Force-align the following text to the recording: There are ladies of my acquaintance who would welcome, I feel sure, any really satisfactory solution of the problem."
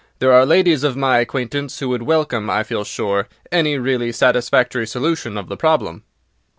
There 0.17 0.33
are 0.33 0.47
ladies 0.47 0.83
of 0.83 0.97
my 0.97 1.19
acquaintance 1.19 1.77
who 1.77 1.89
would 1.89 2.01
welcome, 2.01 2.49
I 2.49 2.63
feel 2.63 2.83
sure, 2.83 3.27
any 3.51 3.77
really 3.77 4.11
satisfactory 4.11 4.87
solution 4.87 5.37
of 5.37 5.47
the 5.47 5.55
problem." 5.57 6.05